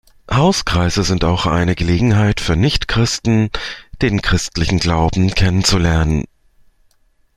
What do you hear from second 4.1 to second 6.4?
christlichen Glauben kennenzulernen.